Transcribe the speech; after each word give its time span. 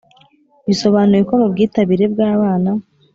bisobanuye 0.67 1.21
ko 1.29 1.33
mu 1.41 1.47
bwitabire 1.51 2.05
bw 2.13 2.19
abana 2.31 2.71